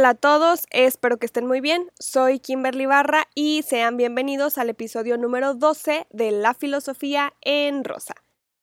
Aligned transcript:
Hola 0.00 0.08
a 0.08 0.14
todos, 0.14 0.64
espero 0.70 1.18
que 1.18 1.26
estén 1.26 1.46
muy 1.46 1.60
bien. 1.60 1.90
Soy 1.98 2.38
Kimberly 2.38 2.86
Barra 2.86 3.28
y 3.34 3.62
sean 3.64 3.98
bienvenidos 3.98 4.56
al 4.56 4.70
episodio 4.70 5.18
número 5.18 5.52
12 5.52 6.06
de 6.08 6.30
La 6.30 6.54
Filosofía 6.54 7.34
en 7.42 7.84
Rosa. 7.84 8.14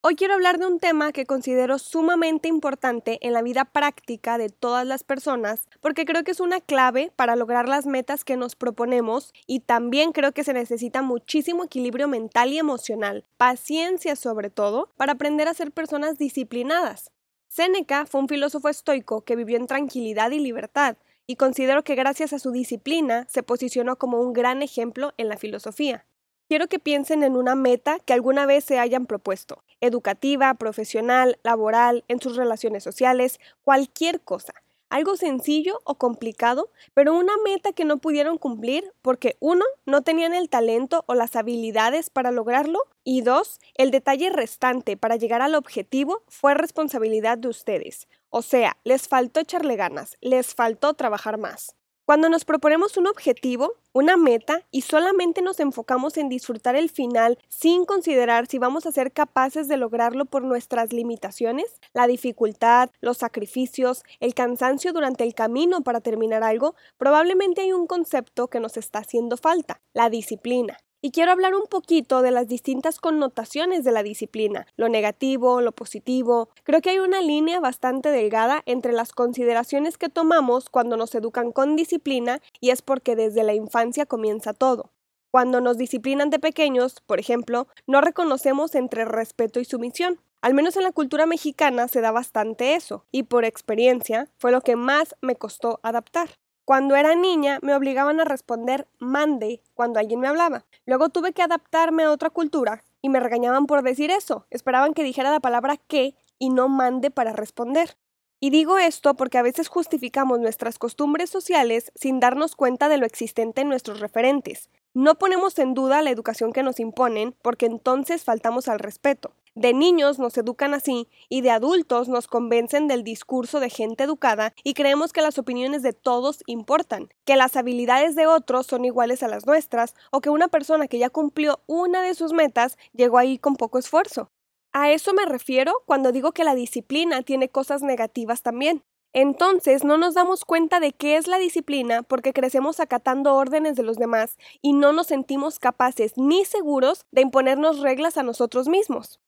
Hoy 0.02 0.16
quiero 0.16 0.34
hablar 0.34 0.58
de 0.58 0.66
un 0.66 0.80
tema 0.80 1.12
que 1.12 1.28
considero 1.28 1.78
sumamente 1.78 2.48
importante 2.48 3.20
en 3.22 3.34
la 3.34 3.44
vida 3.44 3.66
práctica 3.66 4.40
de 4.40 4.50
todas 4.50 4.88
las 4.88 5.04
personas 5.04 5.68
porque 5.80 6.06
creo 6.06 6.24
que 6.24 6.32
es 6.32 6.40
una 6.40 6.60
clave 6.60 7.12
para 7.16 7.36
lograr 7.36 7.70
las 7.70 7.86
metas 7.86 8.26
que 8.26 8.36
nos 8.36 8.56
proponemos 8.56 9.32
y 9.46 9.60
también 9.60 10.14
creo 10.14 10.32
que 10.32 10.44
se 10.44 10.54
necesita 10.54 11.04
muchísimo 11.04 11.66
equilibrio 11.66 12.08
mental 12.08 12.52
y 12.52 12.58
emocional, 12.58 13.26
paciencia 13.38 14.16
sobre 14.16 14.50
todo, 14.50 14.90
para 14.98 15.12
aprender 15.12 15.48
a 15.48 15.54
ser 15.54 15.72
personas 15.72 16.18
disciplinadas. 16.18 17.12
Séneca 17.48 18.08
fue 18.08 18.22
un 18.22 18.28
filósofo 18.28 18.70
estoico 18.70 19.22
que 19.22 19.36
vivió 19.36 19.58
en 19.58 19.68
tranquilidad 19.68 20.32
y 20.32 20.40
libertad, 20.40 20.98
y 21.28 21.36
considero 21.36 21.84
que 21.84 21.96
gracias 21.96 22.32
a 22.32 22.40
su 22.40 22.52
disciplina 22.52 23.28
se 23.30 23.44
posicionó 23.44 23.98
como 23.98 24.22
un 24.22 24.32
gran 24.32 24.64
ejemplo 24.64 25.14
en 25.18 25.28
la 25.28 25.38
filosofía. 25.38 26.06
Quiero 26.48 26.68
que 26.68 26.80
piensen 26.80 27.24
en 27.24 27.36
una 27.36 27.56
meta 27.56 28.00
que 28.00 28.14
alguna 28.14 28.46
vez 28.46 28.64
se 28.64 28.80
hayan 28.80 29.06
propuesto, 29.06 29.66
educativa, 29.82 30.54
profesional, 30.54 31.38
laboral, 31.44 32.06
en 32.08 32.22
sus 32.22 32.38
relaciones 32.38 32.84
sociales, 32.84 33.40
cualquier 33.64 34.22
cosa. 34.22 34.54
Algo 34.90 35.18
sencillo 35.18 35.82
o 35.84 35.96
complicado, 35.96 36.72
pero 36.94 37.14
una 37.14 37.34
meta 37.44 37.74
que 37.74 37.84
no 37.84 37.98
pudieron 37.98 38.38
cumplir 38.38 38.94
porque 39.02 39.36
uno, 39.42 39.66
no 39.86 40.04
tenían 40.04 40.34
el 40.34 40.48
talento 40.48 41.04
o 41.08 41.14
las 41.14 41.36
habilidades 41.36 42.10
para 42.10 42.32
lograrlo 42.32 42.80
y 43.04 43.20
dos, 43.20 43.60
el 43.76 43.92
detalle 43.92 44.30
restante 44.30 44.96
para 44.96 45.18
llegar 45.18 45.42
al 45.42 45.56
objetivo 45.56 46.24
fue 46.30 46.54
responsabilidad 46.54 47.38
de 47.38 47.50
ustedes. 47.50 48.08
O 48.30 48.42
sea, 48.42 48.78
les 48.84 49.08
faltó 49.08 49.40
echarle 49.40 49.76
ganas, 49.76 50.18
les 50.22 50.54
faltó 50.54 50.94
trabajar 50.94 51.38
más. 51.38 51.76
Cuando 52.08 52.30
nos 52.30 52.46
proponemos 52.46 52.96
un 52.96 53.08
objetivo, 53.08 53.74
una 53.92 54.16
meta, 54.16 54.66
y 54.72 54.84
solamente 54.84 55.42
nos 55.42 55.60
enfocamos 55.60 56.16
en 56.16 56.30
disfrutar 56.30 56.78
el 56.78 56.90
final 56.90 57.38
sin 57.50 57.84
considerar 57.84 58.48
si 58.48 58.60
vamos 58.60 58.86
a 58.86 58.94
ser 58.94 59.12
capaces 59.12 59.68
de 59.68 59.76
lograrlo 59.76 60.24
por 60.24 60.42
nuestras 60.42 60.94
limitaciones, 60.94 61.82
la 61.94 62.08
dificultad, 62.08 62.92
los 63.02 63.18
sacrificios, 63.18 64.04
el 64.22 64.34
cansancio 64.34 64.94
durante 64.94 65.26
el 65.26 65.36
camino 65.36 65.82
para 65.82 66.00
terminar 66.00 66.44
algo, 66.44 66.76
probablemente 66.98 67.60
hay 67.60 67.74
un 67.74 67.88
concepto 67.88 68.48
que 68.48 68.62
nos 68.62 68.78
está 68.78 69.00
haciendo 69.00 69.36
falta, 69.36 69.82
la 69.94 70.10
disciplina. 70.10 70.78
Y 71.00 71.12
quiero 71.12 71.32
hablar 71.32 71.54
un 71.54 71.68
poquito 71.68 72.24
de 72.24 72.32
las 72.32 72.48
distintas 72.48 73.00
connotaciones 73.00 73.84
de 73.84 73.92
la 73.92 74.02
disciplina, 74.02 74.66
lo 74.78 74.90
negativo, 74.90 75.62
lo 75.62 75.72
positivo. 75.72 76.50
Creo 76.64 76.82
que 76.82 76.90
hay 76.90 77.00
una 77.00 77.22
línea 77.22 77.60
bastante 77.60 78.10
delgada 78.10 78.64
entre 78.66 78.94
las 78.94 79.12
consideraciones 79.12 80.00
que 80.00 80.10
tomamos 80.10 80.70
cuando 80.70 80.98
nos 80.98 81.14
educan 81.14 81.52
con 81.52 81.76
disciplina 81.76 82.42
y 82.60 82.72
es 82.72 82.82
porque 82.82 83.16
desde 83.16 83.44
la 83.44 83.54
infancia 83.54 84.08
comienza 84.08 84.54
todo. 84.54 84.90
Cuando 85.30 85.62
nos 85.62 85.78
disciplinan 85.78 86.32
de 86.32 86.40
pequeños, 86.40 86.96
por 87.06 87.20
ejemplo, 87.20 87.68
no 87.86 88.02
reconocemos 88.02 88.74
entre 88.74 89.06
respeto 89.06 89.60
y 89.60 89.66
sumisión. 89.66 90.20
Al 90.42 90.56
menos 90.56 90.78
en 90.78 90.84
la 90.84 90.92
cultura 90.92 91.28
mexicana 91.28 91.88
se 91.88 92.02
da 92.02 92.12
bastante 92.12 92.74
eso, 92.74 93.06
y 93.12 93.24
por 93.24 93.46
experiencia 93.46 94.30
fue 94.40 94.52
lo 94.52 94.62
que 94.62 94.76
más 94.76 95.16
me 95.22 95.36
costó 95.36 95.80
adaptar. 95.84 96.30
Cuando 96.68 96.98
era 96.98 97.16
niña 97.16 97.60
me 97.62 97.74
obligaban 97.74 98.20
a 98.20 98.26
responder 98.26 98.90
mande 99.00 99.62
cuando 99.74 100.02
alguien 100.02 100.20
me 100.20 100.28
hablaba. 100.28 100.66
Luego 100.86 101.08
tuve 101.08 101.32
que 101.32 101.42
adaptarme 101.42 102.04
a 102.04 102.12
otra 102.12 102.30
cultura 102.30 102.84
y 103.02 103.08
me 103.08 103.22
regañaban 103.22 103.68
por 103.68 103.84
decir 103.84 104.12
eso. 104.12 104.46
Esperaban 104.50 104.94
que 104.94 105.06
dijera 105.06 105.32
la 105.32 105.40
palabra 105.40 105.78
que 105.78 106.14
y 106.38 106.50
no 106.50 106.68
mande 106.68 107.10
para 107.10 107.32
responder. 107.32 107.96
Y 108.42 108.50
digo 108.50 108.80
esto 108.80 109.14
porque 109.14 109.38
a 109.38 109.44
veces 109.44 109.70
justificamos 109.70 110.42
nuestras 110.42 110.78
costumbres 110.78 111.30
sociales 111.30 111.94
sin 111.96 112.20
darnos 112.20 112.58
cuenta 112.58 112.90
de 112.90 112.98
lo 112.98 113.06
existente 113.06 113.62
en 113.62 113.70
nuestros 113.70 114.02
referentes. 114.02 114.70
No 114.94 115.16
ponemos 115.16 115.58
en 115.60 115.74
duda 115.74 116.02
la 116.02 116.12
educación 116.12 116.52
que 116.52 116.64
nos 116.64 116.82
imponen 116.82 117.34
porque 117.42 117.66
entonces 117.66 118.26
faltamos 118.26 118.68
al 118.68 118.80
respeto. 118.80 119.32
De 119.58 119.74
niños 119.74 120.20
nos 120.20 120.38
educan 120.38 120.76
así 120.76 121.10
y 121.30 121.42
de 121.42 121.50
adultos 121.50 122.10
nos 122.10 122.28
convencen 122.28 122.88
del 122.88 123.04
discurso 123.04 123.60
de 123.60 123.72
gente 123.72 124.04
educada 124.04 124.54
y 124.64 124.76
creemos 124.76 125.14
que 125.14 125.24
las 125.24 125.40
opiniones 125.40 125.82
de 125.82 125.94
todos 125.94 126.44
importan, 126.46 127.10
que 127.26 127.36
las 127.36 127.56
habilidades 127.56 128.14
de 128.14 128.28
otros 128.28 128.68
son 128.68 128.86
iguales 128.86 129.24
a 129.24 129.28
las 129.28 129.48
nuestras 129.48 129.96
o 130.12 130.22
que 130.22 130.30
una 130.30 130.48
persona 130.48 130.88
que 130.88 131.00
ya 131.00 131.10
cumplió 131.10 131.64
una 131.66 132.04
de 132.04 132.14
sus 132.14 132.34
metas 132.34 132.78
llegó 132.94 133.18
ahí 133.18 133.40
con 133.40 133.56
poco 133.56 133.80
esfuerzo. 133.80 134.30
A 134.74 134.92
eso 134.92 135.16
me 135.16 135.26
refiero 135.26 135.82
cuando 135.88 136.12
digo 136.12 136.34
que 136.34 136.44
la 136.44 136.54
disciplina 136.54 137.24
tiene 137.24 137.50
cosas 137.50 137.82
negativas 137.82 138.44
también. 138.44 138.84
Entonces 139.12 139.84
no 139.84 139.98
nos 139.98 140.14
damos 140.14 140.46
cuenta 140.46 140.80
de 140.80 140.92
qué 140.92 141.18
es 141.18 141.26
la 141.26 141.40
disciplina 141.40 142.04
porque 142.04 142.32
crecemos 142.32 142.80
acatando 142.80 143.34
órdenes 143.34 143.76
de 143.76 143.82
los 143.82 143.98
demás 143.98 144.38
y 144.62 144.74
no 144.74 144.94
nos 144.94 145.08
sentimos 145.08 145.58
capaces 145.58 146.16
ni 146.16 146.46
seguros 146.46 147.08
de 147.10 147.22
imponernos 147.22 147.80
reglas 147.80 148.18
a 148.18 148.24
nosotros 148.24 148.68
mismos. 148.68 149.20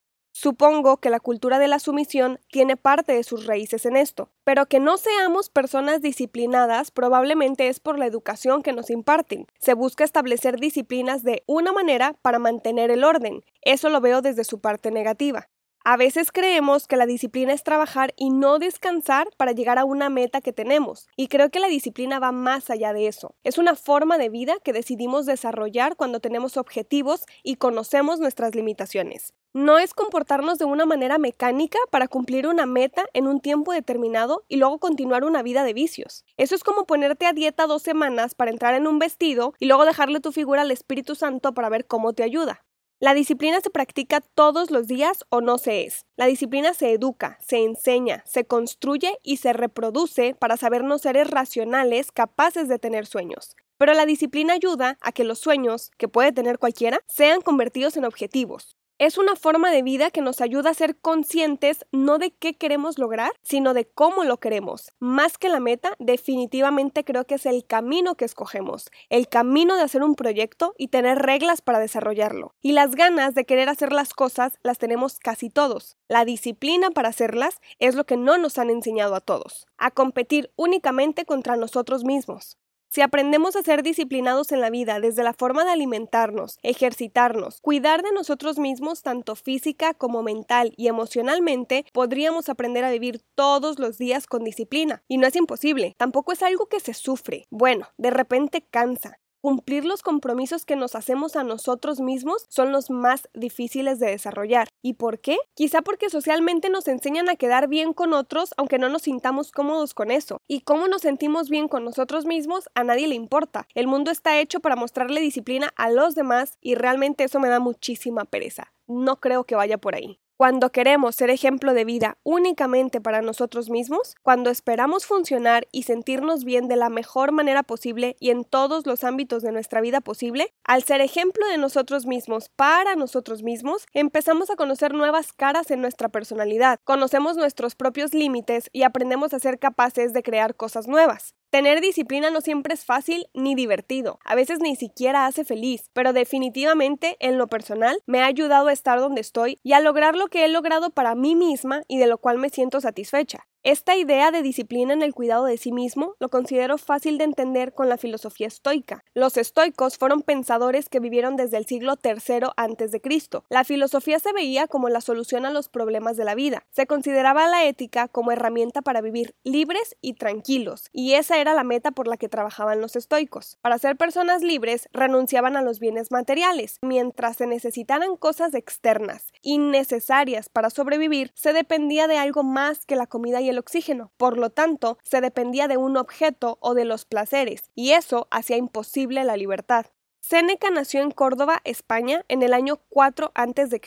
Supongo 0.41 1.01
que 1.01 1.09
la 1.09 1.19
cultura 1.19 1.59
de 1.59 1.67
la 1.67 1.79
sumisión 1.79 2.39
tiene 2.49 2.77
parte 2.77 3.11
de 3.11 3.25
sus 3.25 3.45
raíces 3.45 3.85
en 3.85 3.97
esto, 3.97 4.29
pero 4.45 4.67
que 4.67 4.79
no 4.79 4.95
seamos 4.95 5.49
personas 5.49 6.01
disciplinadas 6.01 6.91
probablemente 6.91 7.67
es 7.67 7.81
por 7.81 7.99
la 7.99 8.05
educación 8.05 8.63
que 8.63 8.71
nos 8.71 8.89
imparten. 8.89 9.47
Se 9.59 9.73
busca 9.73 10.05
establecer 10.05 10.57
disciplinas 10.57 11.23
de 11.23 11.43
una 11.45 11.73
manera 11.73 12.15
para 12.21 12.39
mantener 12.39 12.89
el 12.89 13.03
orden. 13.03 13.43
Eso 13.63 13.89
lo 13.89 13.99
veo 13.99 14.21
desde 14.21 14.45
su 14.45 14.61
parte 14.61 14.91
negativa. 14.91 15.49
A 15.85 15.95
veces 15.95 16.31
creemos 16.33 16.87
que 16.87 16.97
la 16.97 17.05
disciplina 17.05 17.53
es 17.53 17.63
trabajar 17.63 18.13
y 18.17 18.31
no 18.31 18.59
descansar 18.59 19.29
para 19.37 19.53
llegar 19.53 19.79
a 19.79 19.85
una 19.85 20.09
meta 20.09 20.41
que 20.41 20.51
tenemos, 20.51 21.07
y 21.15 21.27
creo 21.29 21.49
que 21.49 21.61
la 21.61 21.69
disciplina 21.69 22.19
va 22.19 22.33
más 22.33 22.69
allá 22.69 22.91
de 22.91 23.07
eso. 23.07 23.33
Es 23.45 23.57
una 23.57 23.75
forma 23.75 24.17
de 24.17 24.27
vida 24.27 24.57
que 24.61 24.73
decidimos 24.73 25.25
desarrollar 25.25 25.95
cuando 25.95 26.19
tenemos 26.19 26.57
objetivos 26.57 27.23
y 27.43 27.55
conocemos 27.55 28.19
nuestras 28.19 28.55
limitaciones. 28.55 29.33
No 29.53 29.79
es 29.79 29.93
comportarnos 29.93 30.59
de 30.59 30.65
una 30.65 30.85
manera 30.85 31.17
mecánica 31.17 31.79
para 31.89 32.07
cumplir 32.07 32.45
una 32.45 32.65
meta 32.65 33.05
en 33.13 33.25
un 33.25 33.39
tiempo 33.39 33.71
determinado 33.71 34.43
y 34.47 34.57
luego 34.57 34.79
continuar 34.79 35.23
una 35.23 35.41
vida 35.41 35.63
de 35.63 35.73
vicios. 35.73 36.25
Eso 36.37 36.55
es 36.55 36.63
como 36.63 36.85
ponerte 36.85 37.25
a 37.25 37.33
dieta 37.33 37.65
dos 37.65 37.81
semanas 37.81 38.35
para 38.35 38.51
entrar 38.51 38.75
en 38.75 38.85
un 38.85 38.99
vestido 38.99 39.53
y 39.59 39.65
luego 39.65 39.85
dejarle 39.85 40.19
tu 40.19 40.31
figura 40.33 40.61
al 40.61 40.71
Espíritu 40.71 41.15
Santo 41.15 41.53
para 41.53 41.69
ver 41.69 41.87
cómo 41.87 42.13
te 42.13 42.23
ayuda. 42.23 42.63
La 43.01 43.13
disciplina 43.13 43.61
se 43.61 43.69
practica 43.69 44.19
todos 44.19 44.71
los 44.71 44.87
días 44.87 45.23
o 45.29 45.39
no 45.39 45.57
se 45.57 45.85
es. 45.85 46.05
La 46.17 46.25
disciplina 46.25 46.73
se 46.73 46.91
educa, 46.91 47.37
se 47.39 47.63
enseña, 47.63 48.23
se 48.25 48.43
construye 48.43 49.17
y 49.23 49.37
se 49.37 49.53
reproduce 49.53 50.35
para 50.35 50.57
sabernos 50.57 51.03
seres 51.03 51.29
racionales 51.29 52.11
capaces 52.11 52.67
de 52.67 52.77
tener 52.77 53.05
sueños. 53.05 53.55
Pero 53.77 53.93
la 53.93 54.05
disciplina 54.05 54.51
ayuda 54.51 54.97
a 54.99 55.13
que 55.13 55.23
los 55.23 55.39
sueños, 55.39 55.91
que 55.97 56.09
puede 56.09 56.33
tener 56.33 56.59
cualquiera, 56.59 56.99
sean 57.07 57.39
convertidos 57.39 57.95
en 57.95 58.03
objetivos. 58.03 58.75
Es 58.99 59.17
una 59.17 59.37
forma 59.37 59.71
de 59.71 59.81
vida 59.81 60.11
que 60.11 60.19
nos 60.19 60.41
ayuda 60.41 60.71
a 60.71 60.73
ser 60.73 60.97
conscientes 60.97 61.85
no 61.93 62.17
de 62.17 62.31
qué 62.31 62.57
queremos 62.57 62.99
lograr, 62.99 63.31
sino 63.41 63.73
de 63.73 63.85
cómo 63.85 64.25
lo 64.25 64.41
queremos. 64.41 64.91
Más 64.99 65.37
que 65.37 65.47
la 65.47 65.61
meta, 65.61 65.95
definitivamente 65.99 67.05
creo 67.05 67.23
que 67.23 67.35
es 67.35 67.45
el 67.45 67.65
camino 67.65 68.15
que 68.15 68.25
escogemos, 68.25 68.91
el 69.07 69.29
camino 69.29 69.77
de 69.77 69.83
hacer 69.83 70.03
un 70.03 70.15
proyecto 70.15 70.73
y 70.77 70.89
tener 70.89 71.19
reglas 71.19 71.61
para 71.61 71.79
desarrollarlo. 71.79 72.53
Y 72.61 72.73
las 72.73 72.93
ganas 72.95 73.35
de 73.35 73.45
querer 73.45 73.69
hacer 73.69 73.93
las 73.93 74.13
cosas 74.13 74.59
las 74.63 74.79
tenemos 74.79 75.17
casi 75.17 75.49
todos. 75.49 75.95
La 76.09 76.25
disciplina 76.25 76.89
para 76.89 77.07
hacerlas 77.07 77.61
es 77.79 77.95
lo 77.95 78.05
que 78.05 78.17
no 78.17 78.37
nos 78.37 78.57
han 78.57 78.69
enseñado 78.69 79.15
a 79.15 79.21
todos, 79.21 79.65
a 79.77 79.91
competir 79.91 80.51
únicamente 80.57 81.23
contra 81.23 81.55
nosotros 81.55 82.03
mismos. 82.03 82.57
Si 82.91 83.01
aprendemos 83.01 83.55
a 83.55 83.61
ser 83.61 83.83
disciplinados 83.83 84.51
en 84.51 84.61
la 84.61 84.71
vida 84.71 84.99
desde 84.99 85.21
la 85.21 85.33
forma 85.33 85.63
de 85.63 85.69
alimentarnos, 85.69 86.57
ejercitarnos, 86.63 87.61
cuidar 87.61 88.01
de 88.01 88.11
nosotros 88.11 88.57
mismos 88.57 89.03
tanto 89.03 89.35
física 89.35 89.93
como 89.93 90.23
mental 90.23 90.73
y 90.75 90.87
emocionalmente, 90.87 91.85
podríamos 91.93 92.49
aprender 92.49 92.83
a 92.83 92.89
vivir 92.89 93.21
todos 93.35 93.77
los 93.77 93.99
días 93.99 94.25
con 94.25 94.43
disciplina. 94.43 95.03
Y 95.07 95.19
no 95.19 95.27
es 95.27 95.35
imposible, 95.35 95.93
tampoco 95.97 96.31
es 96.31 96.41
algo 96.41 96.65
que 96.65 96.79
se 96.79 96.95
sufre. 96.95 97.45
Bueno, 97.51 97.89
de 97.99 98.09
repente 98.09 98.65
cansa, 98.71 99.19
Cumplir 99.41 99.85
los 99.85 100.01
compromisos 100.03 100.65
que 100.65 100.75
nos 100.75 100.95
hacemos 100.95 101.37
a 101.37 101.45
nosotros 101.45 102.01
mismos 102.01 102.45
son 102.49 102.73
los 102.73 102.89
más 102.89 103.29
difíciles 103.33 103.97
de 103.97 104.07
desarrollar. 104.07 104.67
¿Y 104.81 104.95
por 104.95 105.19
qué? 105.19 105.37
Quizá 105.53 105.81
porque 105.81 106.09
socialmente 106.09 106.69
nos 106.69 106.89
enseñan 106.89 107.29
a 107.29 107.37
quedar 107.37 107.69
bien 107.69 107.93
con 107.93 108.11
otros 108.11 108.53
aunque 108.57 108.79
no 108.79 108.89
nos 108.89 109.03
sintamos 109.03 109.53
cómodos 109.53 109.93
con 109.93 110.11
eso. 110.11 110.41
Y 110.45 110.59
cómo 110.61 110.89
nos 110.89 111.03
sentimos 111.03 111.49
bien 111.49 111.69
con 111.69 111.85
nosotros 111.85 112.25
mismos 112.25 112.67
a 112.75 112.83
nadie 112.83 113.07
le 113.07 113.15
importa. 113.15 113.65
El 113.75 113.87
mundo 113.87 114.11
está 114.11 114.37
hecho 114.41 114.59
para 114.59 114.75
mostrarle 114.75 115.21
disciplina 115.21 115.71
a 115.77 115.89
los 115.89 116.15
demás 116.15 116.57
y 116.59 116.75
realmente 116.75 117.23
eso 117.23 117.39
me 117.39 117.47
da 117.47 117.61
muchísima 117.61 118.25
pereza. 118.25 118.73
No 118.87 119.21
creo 119.21 119.45
que 119.45 119.55
vaya 119.55 119.77
por 119.77 119.95
ahí. 119.95 120.19
Cuando 120.39 120.71
queremos 120.71 121.17
ser 121.17 121.29
ejemplo 121.29 121.73
de 121.73 121.83
vida 121.83 122.17
únicamente 122.23 123.01
para 123.01 123.21
nosotros 123.21 123.69
mismos, 123.69 124.15
cuando 124.21 124.49
esperamos 124.49 125.05
funcionar 125.05 125.67
y 125.73 125.83
sentirnos 125.83 126.45
bien 126.45 126.69
de 126.69 126.77
la 126.77 126.87
mejor 126.87 127.33
manera 127.33 127.61
posible 127.61 128.15
y 128.21 128.29
en 128.29 128.45
todos 128.45 128.85
los 128.85 129.03
ámbitos 129.03 129.43
de 129.43 129.51
nuestra 129.51 129.81
vida 129.81 129.99
posible, 129.99 130.53
al 130.63 130.83
ser 130.83 131.01
ejemplo 131.01 131.45
de 131.49 131.57
nosotros 131.57 132.05
mismos 132.05 132.47
para 132.55 132.95
nosotros 132.95 133.43
mismos, 133.43 133.85
empezamos 133.91 134.49
a 134.49 134.55
conocer 134.55 134.93
nuevas 134.93 135.33
caras 135.33 135.71
en 135.71 135.81
nuestra 135.81 136.07
personalidad, 136.07 136.79
conocemos 136.85 137.35
nuestros 137.35 137.75
propios 137.75 138.13
límites 138.13 138.69
y 138.71 138.83
aprendemos 138.83 139.33
a 139.33 139.39
ser 139.39 139.59
capaces 139.59 140.13
de 140.13 140.23
crear 140.23 140.55
cosas 140.55 140.87
nuevas. 140.87 141.35
Tener 141.51 141.81
disciplina 141.81 142.29
no 142.29 142.41
siempre 142.41 142.75
es 142.75 142.85
fácil 142.85 143.25
ni 143.33 143.55
divertido, 143.55 144.19
a 144.23 144.35
veces 144.35 144.59
ni 144.59 144.75
siquiera 144.75 145.25
hace 145.25 145.43
feliz, 145.43 145.89
pero 145.93 146.13
definitivamente 146.13 147.17
en 147.19 147.39
lo 147.39 147.47
personal 147.47 148.03
me 148.05 148.21
ha 148.21 148.27
ayudado 148.27 148.67
a 148.67 148.73
estar 148.73 148.99
donde 148.99 149.21
estoy 149.21 149.59
y 149.63 149.73
a 149.73 149.79
lograr 149.79 150.15
lo 150.15 150.27
que 150.27 150.45
he 150.45 150.47
logrado 150.47 150.91
para 150.91 151.15
mí 151.15 151.35
misma 151.35 151.81
y 151.87 151.97
de 151.97 152.05
lo 152.05 152.19
cual 152.19 152.37
me 152.37 152.51
siento 152.51 152.81
satisfecha. 152.81 153.48
Esta 153.63 153.97
idea 153.97 154.31
de 154.31 154.41
disciplina 154.41 154.93
en 154.93 155.01
el 155.01 155.13
cuidado 155.13 155.43
de 155.43 155.57
sí 155.57 155.73
mismo 155.73 156.15
lo 156.19 156.29
considero 156.29 156.77
fácil 156.77 157.17
de 157.17 157.25
entender 157.25 157.73
con 157.73 157.89
la 157.89 157.97
filosofía 157.97 158.47
estoica. 158.47 159.03
Los 159.13 159.35
estoicos 159.35 159.97
fueron 159.97 160.21
pensadores 160.21 160.87
que 160.87 161.01
vivieron 161.01 161.35
desde 161.35 161.57
el 161.57 161.65
siglo 161.65 161.95
III 162.01 162.51
a.C. 162.55 163.01
La 163.49 163.65
filosofía 163.65 164.19
se 164.19 164.31
veía 164.31 164.67
como 164.67 164.87
la 164.87 165.01
solución 165.01 165.45
a 165.45 165.51
los 165.51 165.67
problemas 165.67 166.15
de 166.15 166.23
la 166.23 166.35
vida. 166.35 166.67
Se 166.71 166.87
consideraba 166.87 167.49
la 167.49 167.65
ética 167.65 168.07
como 168.07 168.31
herramienta 168.31 168.81
para 168.81 169.01
vivir 169.01 169.35
libres 169.43 169.97
y 169.99 170.13
tranquilos, 170.13 170.87
y 170.93 171.15
esa 171.15 171.37
era 171.39 171.53
la 171.53 171.65
meta 171.65 171.91
por 171.91 172.07
la 172.07 172.15
que 172.15 172.29
trabajaban 172.29 172.79
los 172.79 172.95
estoicos. 172.95 173.57
Para 173.59 173.77
ser 173.77 173.97
personas 173.97 174.41
libres, 174.41 174.87
renunciaban 174.93 175.57
a 175.57 175.61
los 175.61 175.81
bienes 175.81 176.11
materiales, 176.11 176.77
mientras 176.81 177.35
se 177.35 177.45
necesitaran 177.45 178.15
cosas 178.15 178.53
externas, 178.53 179.33
innecesarias 179.41 180.47
para 180.47 180.69
sobrevivir, 180.69 181.33
se 181.35 181.51
dependía 181.51 182.07
de 182.07 182.17
algo 182.17 182.43
más 182.43 182.85
que 182.85 182.95
la 182.95 183.05
comida 183.05 183.41
y 183.41 183.48
el 183.49 183.59
oxígeno. 183.59 184.11
Por 184.17 184.37
lo 184.37 184.49
tanto, 184.49 184.97
se 185.03 185.21
dependía 185.21 185.67
de 185.67 185.77
un 185.77 185.97
objeto 185.97 186.57
o 186.61 186.73
de 186.73 186.85
los 186.85 187.05
placeres, 187.05 187.69
y 187.75 187.91
eso 187.91 188.27
hacía 188.31 188.57
imposible 188.57 189.23
la 189.23 189.37
libertad. 189.37 189.87
Séneca 190.29 190.69
nació 190.69 191.01
en 191.01 191.09
Córdoba, 191.09 191.59
España, 191.63 192.23
en 192.27 192.43
el 192.43 192.53
año 192.53 192.79
4 192.89 193.31
a.C. 193.33 193.81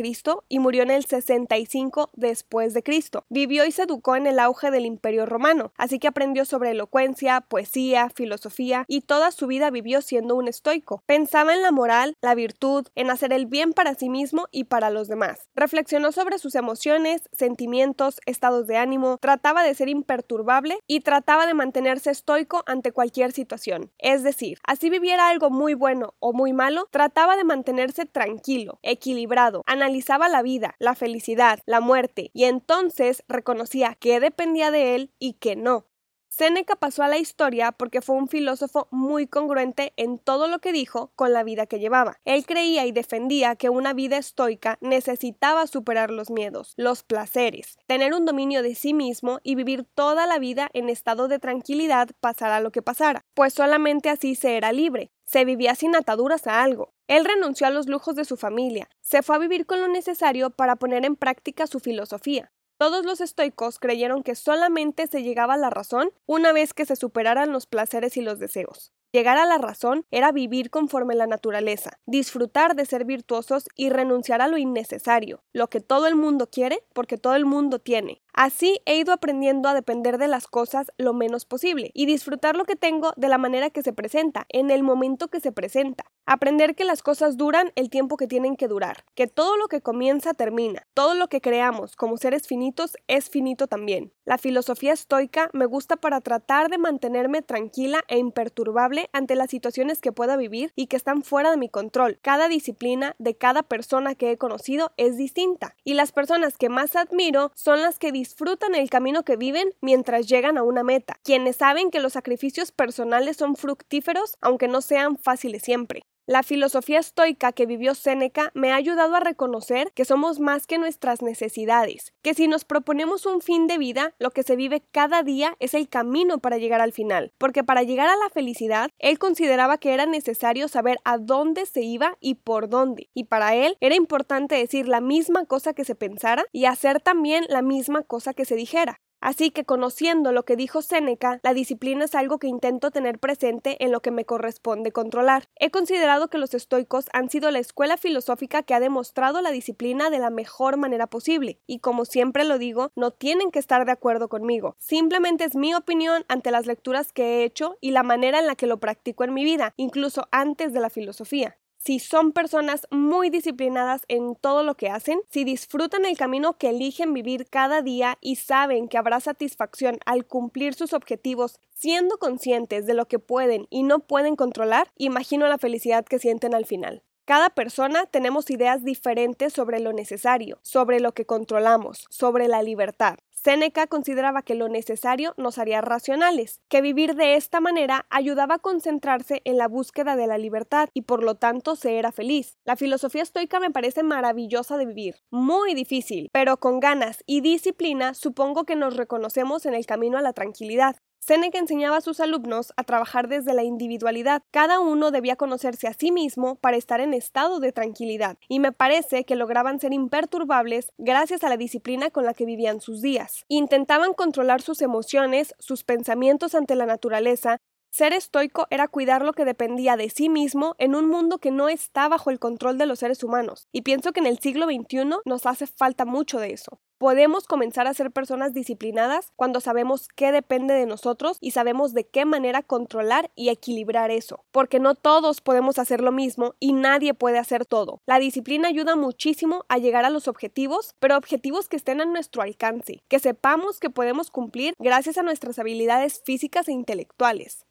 y 0.49 0.59
murió 0.59 0.83
en 0.83 0.91
el 0.91 1.05
65 1.05 2.11
después 2.15 2.75
de 2.75 2.83
Cristo. 2.83 3.25
Vivió 3.29 3.65
y 3.65 3.71
se 3.71 3.85
educó 3.85 4.17
en 4.17 4.27
el 4.27 4.41
auge 4.41 4.73
del 4.73 4.85
Imperio 4.85 5.25
Romano, 5.25 5.73
así 5.77 6.01
que 6.01 6.09
aprendió 6.09 6.45
sobre 6.45 6.73
elocuencia, 6.73 7.43
poesía, 7.43 8.11
filosofía 8.11 8.87
y 8.89 9.03
toda 9.03 9.31
su 9.31 9.47
vida 9.47 9.71
vivió 9.71 10.03
siendo 10.03 10.35
un 10.35 10.49
estoico. 10.49 11.05
Pensaba 11.07 11.55
en 11.55 11.63
la 11.63 11.71
moral, 11.71 12.17
la 12.21 12.35
virtud, 12.35 12.89
en 12.97 13.11
hacer 13.13 13.33
el 13.33 13.47
bien 13.47 13.73
para 13.73 13.95
sí 13.95 14.09
mismo 14.09 14.49
y 14.51 14.65
para 14.65 14.91
los 14.91 15.07
demás. 15.07 15.49
Reflexionó 15.55 16.11
sobre 16.11 16.39
sus 16.39 16.57
emociones, 16.57 17.23
sentimientos, 17.31 18.21
estados 18.27 18.67
de 18.67 18.79
ánimo, 18.79 19.17
trataba 19.19 19.63
de 19.63 19.77
ser 19.77 19.89
imperturbable 19.89 20.81
y 20.89 21.03
trataba 21.03 21.47
de 21.47 21.55
mantenerse 21.55 22.11
estoico 22.11 22.65
ante 22.67 22.91
cualquier 22.91 23.31
situación. 23.31 23.93
Es 23.99 24.25
decir, 24.25 24.59
así 24.65 24.91
viviera 24.91 25.29
algo 25.29 25.49
muy 25.49 25.75
bueno 25.75 26.15
muy 26.33 26.53
malo, 26.53 26.89
trataba 26.91 27.37
de 27.37 27.45
mantenerse 27.45 28.07
tranquilo, 28.07 28.79
equilibrado, 28.83 29.63
analizaba 29.67 30.29
la 30.29 30.43
vida, 30.43 30.75
la 30.79 30.95
felicidad, 30.95 31.61
la 31.67 31.81
muerte, 31.81 32.31
y 32.33 32.45
entonces 32.45 33.25
reconocía 33.29 33.95
que 33.95 34.21
dependía 34.21 34.71
de 34.71 34.95
él 34.95 35.13
y 35.19 35.35
que 35.35 35.57
no. 35.57 35.87
Séneca 36.33 36.77
pasó 36.77 37.03
a 37.03 37.09
la 37.09 37.19
historia 37.19 37.73
porque 37.73 38.01
fue 38.01 38.17
un 38.17 38.27
filósofo 38.27 38.89
muy 38.91 39.27
congruente 39.27 39.93
en 39.99 40.19
todo 40.19 40.49
lo 40.49 40.61
que 40.61 40.73
dijo 40.73 41.13
con 41.15 41.35
la 41.35 41.45
vida 41.45 41.67
que 41.67 41.79
llevaba. 41.79 42.21
Él 42.25 42.47
creía 42.47 42.87
y 42.87 42.93
defendía 42.93 43.55
que 43.55 43.69
una 43.69 43.93
vida 43.93 44.17
estoica 44.17 44.79
necesitaba 44.81 45.67
superar 45.67 46.11
los 46.11 46.31
miedos, 46.31 46.73
los 46.79 47.03
placeres, 47.03 47.77
tener 47.87 48.15
un 48.15 48.25
dominio 48.25 48.63
de 48.63 48.75
sí 48.75 48.95
mismo 48.95 49.41
y 49.43 49.57
vivir 49.57 49.85
toda 49.95 50.27
la 50.27 50.39
vida 50.39 50.71
en 50.73 50.89
estado 50.89 51.29
de 51.29 51.39
tranquilidad 51.39 52.09
pasara 52.21 52.61
lo 52.61 52.73
que 52.73 52.81
pasara, 52.81 53.27
pues 53.35 53.53
solamente 53.53 54.09
así 54.09 54.35
se 54.35 54.57
era 54.57 54.73
libre, 54.73 55.13
se 55.33 55.47
vivía 55.47 55.75
sin 55.75 55.97
ataduras 55.97 56.47
a 56.47 56.63
algo. 56.63 56.93
Él 57.09 57.25
renunció 57.25 57.67
a 57.67 57.71
los 57.71 57.87
lujos 57.87 58.15
de 58.15 58.27
su 58.27 58.37
familia, 58.37 58.91
se 59.01 59.23
fue 59.23 59.37
a 59.37 59.39
vivir 59.39 59.65
con 59.65 59.81
lo 59.81 59.89
necesario 59.89 60.51
para 60.51 60.77
poner 60.77 61.07
en 61.07 61.17
práctica 61.17 61.67
su 61.67 61.81
filosofía. 61.81 62.53
Todos 62.77 63.07
los 63.07 63.23
estoicos 63.23 63.79
creyeron 63.79 64.23
que 64.23 64.35
solamente 64.35 65.07
se 65.07 65.23
llegaba 65.23 65.55
a 65.55 65.57
la 65.59 65.71
razón 65.71 66.11
una 66.27 66.53
vez 66.53 66.75
que 66.75 66.85
se 66.85 66.97
superaran 66.97 67.51
los 67.51 67.65
placeres 67.65 68.19
y 68.19 68.21
los 68.21 68.41
deseos. 68.41 68.93
Llegar 69.11 69.39
a 69.39 69.47
la 69.47 69.57
razón 69.57 70.05
era 70.11 70.33
vivir 70.33 70.69
conforme 70.69 71.15
la 71.15 71.27
naturaleza, 71.27 71.99
disfrutar 72.07 72.77
de 72.77 72.85
ser 72.85 73.05
virtuosos 73.07 73.69
y 73.75 73.89
renunciar 73.89 74.43
a 74.43 74.49
lo 74.49 74.59
innecesario, 74.59 75.45
lo 75.55 75.69
que 75.69 75.81
todo 75.81 76.07
el 76.09 76.17
mundo 76.17 76.51
quiere 76.51 76.83
porque 76.93 77.17
todo 77.17 77.37
el 77.37 77.47
mundo 77.47 77.79
tiene. 77.79 78.22
Así 78.33 78.81
he 78.87 78.97
ido 78.97 79.13
aprendiendo 79.13 79.69
a 79.69 79.75
depender 79.75 80.17
de 80.17 80.27
las 80.27 80.47
cosas 80.47 80.91
lo 80.97 81.13
menos 81.13 81.45
posible 81.45 81.91
y 81.93 82.07
disfrutar 82.07 82.57
lo 82.57 82.65
que 82.65 82.77
tengo 82.77 83.13
de 83.17 83.29
la 83.29 83.37
manera 83.37 83.69
que 83.69 83.83
se 83.83 83.93
presenta, 83.93 84.47
en 84.49 84.71
el 84.71 84.83
momento 84.83 85.29
que 85.29 85.41
se 85.41 85.53
presenta. 85.53 86.05
Aprender 86.25 86.75
que 86.75 86.85
las 86.85 87.03
cosas 87.03 87.37
duran 87.37 87.73
el 87.75 87.91
tiempo 87.91 88.17
que 88.17 88.29
tienen 88.29 88.57
que 88.57 88.69
durar, 88.69 89.05
que 89.15 89.27
todo 89.27 89.57
lo 89.57 89.67
que 89.67 89.83
comienza 89.83 90.35
termina, 90.35 90.87
todo 90.95 91.15
lo 91.15 91.29
que 91.29 91.41
creamos 91.41 91.97
como 91.97 92.17
seres 92.17 92.47
finitos 92.47 92.97
es 93.09 93.29
finito 93.29 93.67
también. 93.67 94.13
La 94.25 94.39
filosofía 94.39 94.93
estoica 94.93 95.51
me 95.53 95.67
gusta 95.67 95.97
para 95.97 96.21
tratar 96.21 96.71
de 96.71 96.79
mantenerme 96.79 97.43
tranquila 97.43 98.03
e 98.07 98.19
imperturbable 98.19 99.11
ante 99.13 99.35
las 99.35 99.51
situaciones 99.51 100.01
que 100.01 100.13
pueda 100.13 100.37
vivir 100.37 100.73
y 100.77 100.87
que 100.87 100.97
están 100.97 101.23
fuera 101.23 101.51
de 101.51 101.57
mi 101.57 101.69
control. 101.69 102.21
Cada 102.23 102.49
disciplina 102.49 103.17
de 103.19 103.37
cada 103.37 103.65
persona 103.65 104.15
que 104.15 104.31
he 104.31 104.39
conocido 104.39 104.93
es 104.97 105.17
distinta 105.17 105.75
y 105.83 105.95
las 105.95 106.13
personas 106.13 106.57
que 106.57 106.69
más 106.69 106.95
admiro 106.95 107.51
son 107.57 107.83
las 107.83 107.99
que 107.99 108.13
disfrutan 108.23 108.77
el 108.77 108.89
camino 108.89 109.25
que 109.25 109.37
viven 109.37 109.71
mientras 109.81 110.29
llegan 110.29 110.57
a 110.57 110.63
una 110.63 110.85
meta, 110.85 111.19
quienes 111.25 111.57
saben 111.57 111.91
que 111.91 111.99
los 111.99 112.13
sacrificios 112.13 112.71
personales 112.71 113.37
son 113.37 113.57
fructíferos 113.57 114.37
aunque 114.41 114.69
no 114.69 114.81
sean 114.81 115.17
fáciles 115.17 115.63
siempre. 115.63 116.03
La 116.27 116.45
filosofía 116.45 117.01
estoica 117.01 117.51
que 117.51 117.67
vivió 117.67 117.97
Séneca 117.97 118.53
me 118.55 118.71
ha 118.71 118.77
ayudado 118.77 119.17
a 119.17 119.21
reconocer 119.21 119.91
que 119.93 120.05
somos 120.05 120.39
más 120.39 120.69
que 120.69 120.79
nuestras 120.79 121.21
necesidades, 121.21 122.13
que 122.23 122.33
si 122.35 122.47
nos 122.47 122.65
proponemos 122.65 123.27
un 123.27 123.41
fin 123.41 123.67
de 123.67 123.77
vida, 123.77 124.15
lo 124.21 124.31
que 124.31 124.45
se 124.45 124.55
vive 124.55 124.85
cada 124.93 125.25
día 125.25 125.57
es 125.59 125.75
el 125.75 125.89
camino 125.89 126.39
para 126.39 126.59
llegar 126.59 126.81
al 126.81 126.93
final, 126.93 127.33
porque 127.39 127.65
para 127.65 127.83
llegar 127.83 128.09
a 128.09 128.17
la 128.17 128.31
felicidad, 128.31 128.91
él 129.01 129.19
consideraba 129.19 129.79
que 129.79 129.95
era 129.95 130.07
necesario 130.07 130.69
saber 130.69 130.99
a 131.03 131.19
dónde 131.19 131.67
se 131.67 131.83
iba 131.83 132.17
y 132.21 132.37
por 132.37 132.69
dónde, 132.69 133.11
y 133.15 133.25
para 133.25 133.57
él 133.57 133.77
era 133.81 133.97
importante 133.97 134.55
decir 134.55 134.87
la 134.87 135.01
misma 135.01 135.45
cosa 135.47 135.75
que 135.75 135.85
se 135.85 135.97
pensara 135.97 136.45
y 136.53 136.67
hacer 136.67 137.01
también 137.01 137.47
la 137.49 137.63
misma 137.63 138.05
cosa 138.05 138.33
que 138.33 138.45
se 138.45 138.55
dijera. 138.55 139.01
Así 139.23 139.53
que 139.53 139.65
conociendo 139.65 140.33
lo 140.33 140.45
que 140.45 140.57
dijo 140.57 140.83
Séneca, 140.83 141.39
la 141.45 141.55
disciplina 141.55 142.07
es 142.07 142.17
algo 142.17 142.39
que 142.39 142.49
intento 142.49 142.91
tener 142.91 143.21
presente 143.21 143.77
en 143.85 143.93
lo 143.93 144.03
que 144.03 144.11
me 144.11 144.25
corresponde 144.25 144.91
controlar. 144.91 145.49
He 145.61 145.71
considerado 145.71 146.27
que 146.27 146.39
los 146.39 146.55
estoicos 146.55 147.07
han 147.13 147.31
sido 147.31 147.53
la 147.53 147.61
escuela 147.61 147.97
filosófica 147.97 148.65
que 148.65 148.75
ha 148.75 148.81
demostrado 148.81 149.41
la 149.41 149.53
disciplina 149.53 150.11
de 150.11 150.19
la 150.19 150.31
mejor 150.31 150.77
manera 150.77 151.07
posible, 151.07 151.61
y 151.69 151.79
como 151.79 152.05
siempre 152.05 152.43
lo 152.43 152.59
digo, 152.59 152.91
no 152.97 153.13
tienen 153.13 153.53
que 153.53 153.61
estar 153.61 153.87
de 153.87 153.93
acuerdo 153.93 154.29
conmigo. 154.29 154.75
Simplemente 154.81 155.45
es 155.45 155.55
mi 155.55 155.73
opinión 155.73 156.25
ante 156.27 156.51
las 156.51 156.67
lecturas 156.67 157.13
que 157.13 157.23
he 157.23 157.45
hecho 157.45 157.77
y 157.81 157.93
la 157.93 158.03
manera 158.03 158.41
en 158.41 158.49
la 158.49 158.57
que 158.57 158.67
lo 158.67 158.81
practico 158.81 159.23
en 159.23 159.35
mi 159.35 159.45
vida, 159.45 159.73
incluso 159.77 160.27
antes 160.33 160.73
de 160.73 160.81
la 160.81 160.91
filosofía 160.91 161.57
si 161.85 161.99
son 161.99 162.33
personas 162.33 162.87
muy 162.91 163.29
disciplinadas 163.29 164.03
en 164.09 164.37
todo 164.37 164.63
lo 164.63 164.77
que 164.77 164.89
hacen, 164.89 165.21
si 165.31 165.45
disfrutan 165.45 166.05
el 166.05 166.17
camino 166.17 166.57
que 166.57 166.71
eligen 166.71 167.13
vivir 167.13 167.47
cada 167.51 167.83
día 167.83 168.19
y 168.21 168.37
saben 168.37 168.89
que 168.89 168.99
habrá 168.99 169.19
satisfacción 169.19 169.99
al 170.07 170.25
cumplir 170.25 170.75
sus 170.75 170.93
objetivos 170.93 171.59
siendo 171.75 172.19
conscientes 172.19 172.87
de 172.87 172.95
lo 172.95 173.09
que 173.09 173.19
pueden 173.19 173.67
y 173.69 173.83
no 173.83 173.99
pueden 173.99 174.37
controlar, 174.37 174.93
imagino 174.97 175.49
la 175.49 175.59
felicidad 175.59 176.05
que 176.05 176.21
sienten 176.21 176.55
al 176.55 176.67
final. 176.67 177.03
Cada 177.25 177.51
persona 177.51 178.07
tenemos 178.07 178.51
ideas 178.51 178.83
diferentes 178.83 179.53
sobre 179.53 179.79
lo 179.79 179.93
necesario, 179.93 180.59
sobre 180.63 180.99
lo 180.99 181.13
que 181.13 181.25
controlamos, 181.25 182.07
sobre 182.11 182.49
la 182.49 182.63
libertad. 182.63 183.17
Séneca 183.31 183.87
consideraba 183.87 184.43
que 184.43 184.57
lo 184.57 184.69
necesario 184.69 185.33
nos 185.37 185.59
haría 185.59 185.81
racionales, 185.81 186.61
que 186.69 186.81
vivir 186.81 187.15
de 187.15 187.37
esta 187.37 187.61
manera 187.61 188.07
ayudaba 188.11 188.57
a 188.57 188.59
concentrarse 188.59 189.41
en 189.45 189.57
la 189.57 189.69
búsqueda 189.69 190.17
de 190.17 190.27
la 190.27 190.37
libertad 190.37 190.89
y 190.95 191.03
por 191.03 191.23
lo 191.23 191.37
tanto 191.37 191.77
se 191.77 191.97
era 191.97 192.11
feliz. 192.11 192.59
La 192.65 192.75
filosofía 192.75 193.23
estoica 193.23 193.61
me 193.61 193.71
parece 193.71 194.03
maravillosa 194.03 194.77
de 194.77 194.87
vivir, 194.87 195.17
muy 195.31 195.75
difícil, 195.75 196.29
pero 196.33 196.57
con 196.57 196.81
ganas 196.81 197.23
y 197.27 197.41
disciplina 197.41 198.15
supongo 198.15 198.65
que 198.65 198.75
nos 198.75 198.97
reconocemos 198.97 199.65
en 199.65 199.75
el 199.75 199.87
camino 199.87 200.19
a 200.19 200.23
la 200.23 200.33
tranquilidad. 200.33 200.97
Seneca 201.25 201.57
enseñaba 201.57 201.99
a 201.99 202.01
sus 202.01 202.19
alumnos 202.19 202.73
a 202.77 202.83
trabajar 202.83 203.29
desde 203.29 203.55
la 203.55 203.63
individualidad. 203.63 204.43
Cada 204.51 204.81
uno 204.81 205.13
debía 205.13 205.37
conocerse 205.37 205.87
a 205.87 205.93
sí 205.93 206.11
mismo 206.11 206.57
para 206.57 206.77
estar 206.77 207.01
en 207.01 207.15
estado 207.15 207.61
de 207.61 207.71
tranquilidad, 207.71 208.39
y 208.49 208.59
me 208.59 208.73
parece 208.73 209.23
que 209.23 209.37
lograban 209.37 209.79
ser 209.79 209.93
imperturbables 209.93 210.91
gracias 210.99 211.45
a 211.45 211.49
la 211.49 211.57
disciplina 211.57 212.11
con 212.11 212.25
la 212.25 212.35
que 212.35 212.45
vivían 212.45 212.81
sus 212.81 213.03
días. 213.03 213.45
Intentaban 213.47 214.15
controlar 214.15 214.63
sus 214.63 214.83
emociones, 214.83 215.55
sus 215.61 215.85
pensamientos 215.85 216.57
ante 216.57 216.75
la 216.75 216.87
naturaleza, 216.87 217.59
ser 217.93 218.15
estoico 218.15 218.67
era 218.71 218.89
cuidar 218.89 219.23
lo 219.23 219.33
que 219.33 219.45
dependía 219.45 219.97
de 219.97 220.11
sí 220.11 220.29
mismo 220.29 220.75
en 220.79 220.97
un 220.97 221.09
mundo 221.09 221.39
que 221.39 221.51
no 221.51 221.69
está 221.69 222.09
bajo 222.09 222.31
el 222.31 222.41
control 222.41 222.79
de 222.79 222.87
los 222.87 222.99
seres 222.99 223.23
humanos, 223.23 223.69
y 223.71 223.83
pienso 223.83 224.13
que 224.13 224.19
en 224.19 224.27
el 224.27 224.41
siglo 224.41 224.65
XXI 224.65 225.19
nos 225.25 225.47
hace 225.47 225.69
falta 225.69 226.05
mucho 226.05 226.41
de 226.41 226.53
eso. 226.53 226.81
Podemos 227.03 227.49
comenzar 227.49 227.89
a 227.89 227.95
ser 227.95 228.13
personas 228.13 228.55
disciplinadas 228.55 229.33
cuando 229.35 229.59
sabemos 229.59 230.07
qué 230.15 230.31
depende 230.31 230.73
de 230.73 230.87
nosotros 230.87 231.37
y 231.41 231.51
sabemos 231.51 231.95
de 231.95 232.07
qué 232.07 232.25
manera 232.25 232.63
controlar 232.63 233.33
y 233.35 233.49
equilibrar 233.49 234.13
eso, 234.13 234.45
porque 234.53 234.79
no 234.79 234.95
todos 234.95 235.41
podemos 235.41 235.81
hacer 235.81 236.01
lo 236.01 236.13
mismo 236.13 236.55
y 236.61 236.75
nadie 236.75 237.13
puede 237.13 237.41
hacer 237.41 237.67
todo. 237.67 238.03
La 238.07 238.21
disciplina 238.21 238.69
ayuda 238.69 238.95
muchísimo 238.95 239.65
a 239.69 239.79
llegar 239.79 240.05
a 240.05 240.11
los 240.11 240.29
objetivos, 240.29 240.95
pero 241.01 241.17
objetivos 241.17 241.69
que 241.69 241.75
estén 241.75 242.01
a 242.01 242.05
nuestro 242.05 242.41
alcance, 242.41 243.03
que 243.09 243.19
sepamos 243.19 243.81
que 243.81 243.91
podemos 243.91 244.31
cumplir 244.31 244.75
gracias 244.79 245.19
a 245.19 245.25
nuestras 245.25 245.59
habilidades 245.59 246.23
físicas 246.25 246.69
e 246.69 246.73
intelectuales. 246.73 247.67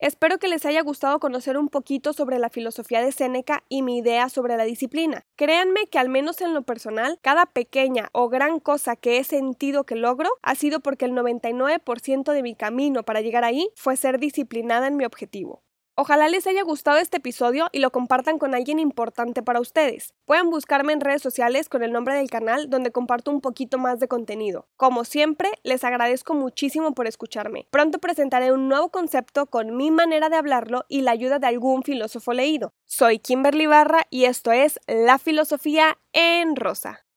Espero 0.00 0.38
que 0.38 0.46
les 0.46 0.64
haya 0.64 0.80
gustado 0.82 1.18
conocer 1.18 1.58
un 1.58 1.68
poquito 1.68 2.12
sobre 2.12 2.38
la 2.38 2.50
filosofía 2.50 3.02
de 3.02 3.10
Séneca 3.10 3.64
y 3.68 3.82
mi 3.82 3.98
idea 3.98 4.28
sobre 4.28 4.56
la 4.56 4.62
disciplina. 4.62 5.26
Créanme 5.34 5.88
que 5.90 5.98
al 5.98 6.08
menos 6.08 6.40
en 6.40 6.54
lo 6.54 6.62
personal, 6.62 7.18
cada 7.20 7.46
pequeña 7.46 8.08
o 8.12 8.28
gran 8.28 8.60
cosa 8.60 8.94
que 8.94 9.18
he 9.18 9.24
sentido 9.24 9.82
que 9.82 9.96
logro 9.96 10.30
ha 10.42 10.54
sido 10.54 10.78
porque 10.78 11.06
el 11.06 11.14
99% 11.14 12.32
de 12.32 12.42
mi 12.44 12.54
camino 12.54 13.02
para 13.02 13.22
llegar 13.22 13.42
ahí 13.42 13.70
fue 13.74 13.96
ser 13.96 14.20
disciplinada 14.20 14.86
en 14.86 14.96
mi 14.96 15.04
objetivo. 15.04 15.64
Ojalá 16.00 16.28
les 16.28 16.46
haya 16.46 16.62
gustado 16.62 16.98
este 16.98 17.16
episodio 17.16 17.66
y 17.72 17.80
lo 17.80 17.90
compartan 17.90 18.38
con 18.38 18.54
alguien 18.54 18.78
importante 18.78 19.42
para 19.42 19.58
ustedes. 19.58 20.14
Pueden 20.26 20.48
buscarme 20.48 20.92
en 20.92 21.00
redes 21.00 21.22
sociales 21.22 21.68
con 21.68 21.82
el 21.82 21.90
nombre 21.90 22.14
del 22.14 22.30
canal 22.30 22.70
donde 22.70 22.92
comparto 22.92 23.32
un 23.32 23.40
poquito 23.40 23.78
más 23.78 23.98
de 23.98 24.06
contenido. 24.06 24.68
Como 24.76 25.02
siempre, 25.02 25.50
les 25.64 25.82
agradezco 25.82 26.34
muchísimo 26.34 26.94
por 26.94 27.08
escucharme. 27.08 27.66
Pronto 27.72 27.98
presentaré 27.98 28.52
un 28.52 28.68
nuevo 28.68 28.90
concepto 28.90 29.46
con 29.46 29.76
mi 29.76 29.90
manera 29.90 30.28
de 30.28 30.36
hablarlo 30.36 30.84
y 30.88 31.00
la 31.00 31.10
ayuda 31.10 31.40
de 31.40 31.48
algún 31.48 31.82
filósofo 31.82 32.32
leído. 32.32 32.74
Soy 32.86 33.18
Kimberly 33.18 33.66
Barra 33.66 34.06
y 34.08 34.26
esto 34.26 34.52
es 34.52 34.78
La 34.86 35.18
Filosofía 35.18 35.98
en 36.12 36.54
Rosa. 36.54 37.07